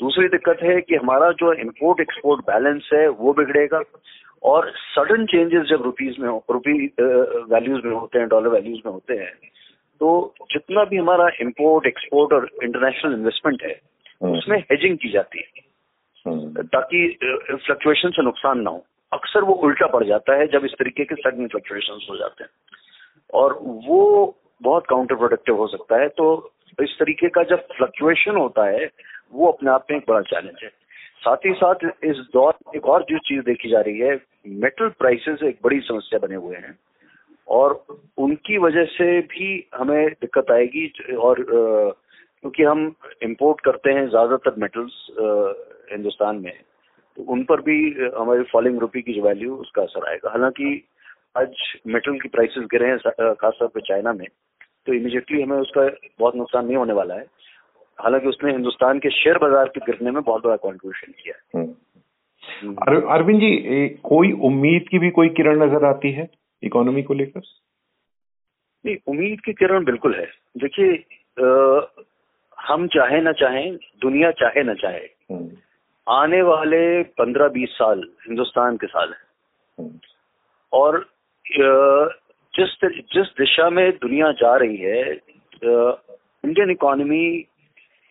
दूसरी 0.00 0.28
दिक्कत 0.28 0.58
है 0.62 0.80
कि 0.80 0.94
हमारा 0.94 1.30
जो 1.30 1.52
इम्पोर्ट 1.52 2.00
एक्सपोर्ट 2.00 2.40
बैलेंस 2.40 2.90
है 2.92 3.08
वो 3.08 3.32
बिगड़ेगा 3.32 3.82
और 4.42 4.72
सडन 4.76 5.26
चेंजेस 5.26 5.62
जब 5.62 5.82
रुपीज़ 5.82 6.20
में 6.20 6.40
रुपी 6.50 6.86
वैल्यूज़ 7.52 7.86
में 7.86 7.94
होते 7.94 8.18
हैं 8.18 8.28
डॉलर 8.28 8.48
वैल्यूज़ 8.48 8.80
में 8.86 8.92
होते 8.92 9.14
हैं 9.14 9.32
तो 10.00 10.34
जितना 10.42 10.84
भी 10.84 10.96
हमारा 10.96 11.28
इम्पोर्ट 11.40 11.86
एक्सपोर्ट 11.86 12.32
और 12.32 12.50
इंटरनेशनल 12.62 13.12
इन्वेस्टमेंट 13.12 13.62
है 13.62 13.80
हम्म। 14.22 14.38
उसमें 14.38 14.58
हेजिंग 14.58 14.98
की 14.98 15.08
जाती 15.08 15.38
है। 15.38 15.66
हम्म। 16.26 16.62
ताकि 16.62 17.18
फ्लक्चुएशन 17.66 18.10
से 18.10 18.22
नुकसान 18.22 18.60
ना 18.60 18.70
हो। 18.70 18.84
अक्सर 19.12 19.44
वो 19.44 19.54
उल्टा 19.54 19.86
पड़ 19.86 20.04
जाता 20.04 20.34
है 20.34 20.46
जब 20.46 20.64
इस 20.64 20.72
तरीके 20.72 21.04
के 21.04 21.14
सडन 21.14 21.46
फ्लक्चुएशन 21.46 22.06
हो 22.10 22.16
जाते 22.16 22.44
हैं। 22.44 22.50
और 23.34 23.58
वो 23.62 24.36
बहुत 24.62 24.86
काउंटर 24.86 25.14
प्रोडक्टिव 25.14 25.56
हो 25.56 25.66
सकता 25.66 25.96
है। 25.96 26.08
तो 26.08 26.52
इस 26.82 26.96
तरीके 26.98 27.28
का 27.28 27.42
जब 27.42 27.66
फ्लक्चुएशन 27.66 28.36
होता 28.36 28.64
है 28.64 28.90
वो 29.32 29.52
अपने 29.52 29.70
आप 29.70 29.86
में 29.90 29.98
एक 29.98 30.04
बड़ा 30.08 30.20
चैलेंज 30.20 30.56
है। 30.62 30.68
साथ 31.20 31.36
ही 31.36 31.52
साथ 31.52 31.74
इस 31.84 32.16
दौर 32.32 32.54
एक 32.76 32.86
और 32.86 33.02
जो 33.02 33.18
चीज़ 33.18 33.42
देखी 33.42 33.68
जा 33.68 33.80
रही 33.80 33.98
है 33.98 34.20
मेटल 34.46 34.88
प्राइसेस 34.88 35.42
एक 35.42 35.58
बड़ी 35.64 35.80
समस्या 35.80 36.18
बने 36.18 36.34
हुए 36.34 36.56
हैं। 36.56 36.78
और 37.48 37.84
उनकी 38.18 38.58
वजह 38.58 38.84
से 38.90 39.20
भी 39.22 39.48
हमें 39.74 40.08
दिक्कत 40.10 40.50
आएगी, 40.50 40.86
और 41.16 41.44
क्योंकि 41.44 42.62
हम 42.62 42.94
इंपोर्ट 43.22 43.60
करते 43.60 43.92
हैं 43.92 44.08
ज़्यादातर 44.08 44.54
मेटल्स 44.58 45.06
हिंदुस्तान 45.92 46.36
में 46.36 46.52
तो 47.16 47.22
उन 47.22 47.42
पर 47.44 47.60
भी 47.60 47.78
हमारी 48.18 48.42
फॉलिंग 48.42 48.78
रुपी 48.78 49.02
की 49.02 49.12
जो 49.12 49.22
वैल्यू 49.22 49.54
उसका 49.56 49.82
असर 49.82 50.08
आएगा 50.10 50.30
हालाँकि 50.30 50.82
आज 51.36 51.54
मेटल 51.86 52.18
की 52.18 52.28
प्राइसेस 52.28 52.64
गिरे 52.64 52.88
हैं 52.88 53.34
खासतौर 53.34 53.68
पर 53.68 53.80
चाइना 53.80 54.12
में 54.12 54.26
तो 54.86 54.92
इमीडिएटली 54.92 55.42
हमें 55.42 55.56
उसका 55.56 55.88
बहुत 56.20 56.36
नुकसान 56.36 56.66
नहीं 56.66 56.76
होने 56.76 56.92
वाला 56.92 57.14
है 57.14 57.26
हालाँकि 57.98 58.28
उसने 58.28 58.52
हिंदुस्तान 58.52 58.98
के 58.98 59.10
शेयर 59.12 59.38
बाज़ार 59.38 59.68
के 59.68 59.80
गिरने 59.82 60.10
में 60.10 60.22
बहुत 60.22 60.42
बड़ा 60.42 60.56
कॉन्ट्रीब्यूशन 60.58 61.12
किया 61.12 61.34
हम्म। 61.54 61.74
हम्म। 62.42 63.06
अरविंद 63.14 63.40
जी 63.40 63.88
कोई 64.04 64.32
उम्मीद 64.44 64.88
की 64.90 64.98
भी 64.98 65.10
कोई 65.10 65.28
किरण 65.28 65.62
नज़र 65.62 65.84
आती 65.84 66.12
है 66.12 66.28
इकोनॉमी 66.62 67.02
को 67.02 67.14
लेकर 67.14 67.40
नहीं 68.84 68.96
उम्मीद 69.06 69.40
की 69.40 69.52
किरण 69.52 69.84
बिल्कुल 69.84 70.14
है 70.14 70.26
देखिए 70.56 70.92
हम 72.58 72.86
चाहे 72.86 73.20
ना 73.20 73.32
चाहे 73.32 73.70
दुनिया 74.02 74.30
चाहे 74.32 74.62
ना 74.62 74.74
चाहे 74.74 75.04
हम्म। 75.30 75.50
आने 76.06 76.40
वाले 76.42 76.80
पंद्रह 77.18 77.48
बीस 77.48 77.70
साल 77.70 78.02
हिंदुस्तान 78.26 78.76
के 78.76 78.86
साल 78.86 79.12
है 79.12 79.88
और 80.72 81.04
जिस 82.54 82.78
जिस 83.12 83.26
दिशा 83.38 83.68
में 83.70 83.90
दुनिया 83.98 84.30
जा 84.32 84.54
रही 84.56 84.76
है 84.76 85.02
इंडियन 85.64 86.70
इकोनॉमी 86.70 87.26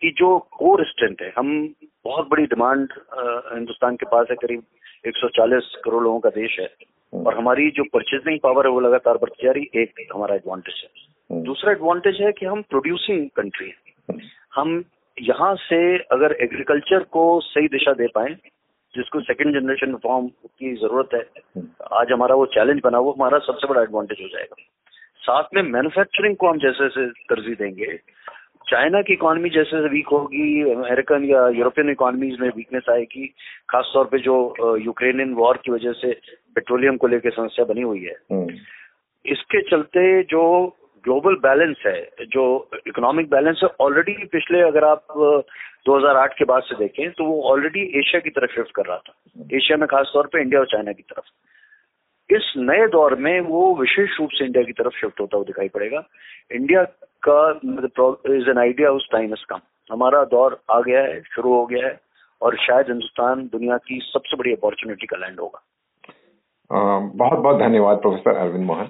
की 0.02 0.10
जो 0.10 0.38
कोर 0.52 0.84
स्ट्रेंथ 0.86 1.22
है 1.22 1.32
हम 1.38 1.50
बहुत 2.04 2.28
बड़ी 2.28 2.44
डिमांड 2.46 2.92
हिंदुस्तान 3.52 3.96
के 3.96 4.06
पास 4.06 4.26
है 4.30 4.36
करीब 4.36 4.62
140 5.06 5.74
करोड़ 5.84 6.02
लोगों 6.02 6.20
का 6.20 6.30
देश 6.30 6.58
है 6.60 6.66
हम्म। 6.66 6.95
और 7.12 7.36
हमारी 7.36 7.70
जो 7.70 7.84
परचेजिंग 7.84 8.38
पावर 8.42 8.66
है 8.66 8.72
वो 8.72 8.80
लगातार 8.80 9.14
बढ़ती 9.14 9.46
जा 9.46 9.52
रही 9.52 9.82
एक 9.82 10.06
हमारा 10.14 10.34
एडवांटेज 10.34 10.82
है। 10.84 10.90
हम्म। 11.30 11.42
दूसरा 11.44 11.72
एडवांटेज 11.72 12.20
है 12.20 12.32
कि 12.32 12.46
हम 12.46 12.62
प्रोड्यूसिंग 12.62 13.28
कंट्री 13.36 13.66
है। 13.66 13.74
हम्म। 14.10 14.20
हम 14.54 14.84
यहाँ 15.16 15.54
से 15.56 15.96
अगर 15.98 16.36
एग्रीकल्चर 16.42 17.02
को 17.10 17.40
सही 17.40 17.68
दिशा 17.68 17.92
दे 17.92 18.06
पाए 18.06 18.36
जिसको 18.94 19.20
सेकेंड 19.20 19.52
जनरेशन 19.54 19.90
रिफॉर्म 19.90 20.28
की 20.28 20.74
ज़रूरत 20.74 21.14
है 21.14 21.62
आज 21.92 22.12
हमारा 22.12 22.34
वो 22.34 22.46
चैलेंज 22.46 22.80
बना 22.84 22.98
वो 22.98 23.12
हमारा 23.12 23.38
सबसे 23.38 23.68
बड़ा 23.68 23.82
एडवांटेज 23.82 24.18
हो 24.22 24.28
जाएगा। 24.28 24.62
साथ 25.22 25.54
में 25.54 25.62
मैन्युफैक्चरिंग 25.62 26.36
को 26.36 26.48
हम 26.48 26.58
जैसे 26.58 26.84
जैसे 26.84 27.06
तरजीह 27.06 27.54
देंगे 27.54 27.96
चाइना 28.66 29.00
की 29.02 29.12
इकोनॉमी 29.12 29.50
जैसे 29.50 29.80
वीक 29.88 30.08
होगी 30.08 30.70
अमेरिकन 30.70 31.24
या 31.24 31.48
यूरोपियन 31.48 31.90
इकोनॉमीज 31.90 32.40
में 32.40 32.48
वीकनेस 32.48 32.88
आएगी 32.90 33.26
खासतौर 33.70 34.04
पे 34.04 34.18
जो 34.18 34.36
यूक्रेनियन 34.76 35.34
वॉर 35.34 35.56
की 35.56 35.72
वजह 35.72 35.92
से 35.92 36.12
पेट्रोलियम 36.56 36.96
को 36.96 37.06
लेकर 37.06 37.30
समस्या 37.30 37.64
बनी 37.64 37.82
हुई 37.82 38.04
है। 38.04 38.16
हम्म। 38.32 38.50
इसके 39.26 39.62
चलते 39.62 40.22
जो 40.22 40.42
ग्लोबल 41.04 41.34
बैलेंस 41.34 41.76
है 41.86 42.26
जो 42.28 42.70
इकोनॉमिक 42.86 43.30
बैलेंस 43.30 43.60
है 43.64 43.68
ऑलरेडी 43.80 44.12
पिछले 44.12 44.60
अगर 44.60 44.84
आप 44.84 45.06
2008 45.86 46.32
के 46.38 46.44
बाद 46.44 46.62
से 46.62 46.74
देखें 46.74 47.10
तो 47.10 47.24
वो 47.24 47.42
ऑलरेडी 47.42 47.82
एशिया 47.98 48.20
की 48.20 48.30
तरफ़ 48.30 48.50
शिफ्ट 48.50 48.70
कर 48.70 48.82
रहा 48.82 48.96
था। 48.96 49.14
एशिया 49.54 49.76
में 49.78 49.86
खासतौर 49.88 50.26
पे 50.26 50.40
इंडिया 50.40 50.60
और 50.60 50.66
चाइना 50.66 50.92
की 50.92 51.02
तरफ़। 51.02 51.24
इस 52.36 52.54
नए 52.56 52.86
दौर 52.86 53.14
में 53.14 53.40
वो 53.40 53.74
विशेष 53.74 54.18
रूप 54.20 54.30
से 54.32 54.44
इंडिया 54.44 54.64
की 54.64 54.72
तरफ़ 54.72 54.94
शिफ्ट 54.96 55.20
होता 55.20 55.36
हुआ 55.36 55.44
दिखाई 55.44 55.68
पड़ेगा। 55.68 56.02
इंडिया 56.52 56.82
का 57.28 57.60
इज़ 58.34 58.50
एन 58.50 58.58
आइडिया 58.58 58.90
उस 58.90 59.08
टाइम 59.12 59.32
इज़ 59.32 59.44
कम 59.48 59.60
हमारा 59.92 60.24
दौर 60.24 60.60
आ 60.70 60.80
गया 60.80 61.00
है 61.00 61.20
शुरू 61.20 61.54
हो 61.54 61.66
गया 61.66 61.86
है 61.86 62.00
और 62.42 62.56
शायद 62.56 62.86
हिंदुस्तान 62.86 63.48
दुनिया 63.52 63.76
की 63.76 64.00
सबसे 64.02 64.36
बड़ी 64.36 64.52
अपॉर्चुनिटी 64.52 65.06
का 65.06 65.16
लैंड 65.16 65.40
होगा। 65.40 65.62
बहुत 66.72 67.38
बहुत 67.38 67.58
धन्यवाद 67.58 67.96
प्रोफेसर 67.96 68.36
अरविंद 68.36 68.64
मोहन। 68.66 68.88